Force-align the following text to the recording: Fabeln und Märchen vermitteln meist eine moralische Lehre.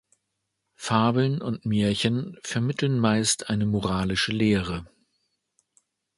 Fabeln 0.73 1.43
und 1.43 1.63
Märchen 1.63 2.35
vermitteln 2.43 2.97
meist 2.97 3.51
eine 3.51 3.67
moralische 3.67 4.31
Lehre. 4.31 4.87